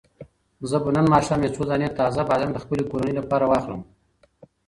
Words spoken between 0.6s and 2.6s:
زه به نن ماښام یو څو دانې تازه بادرنګ د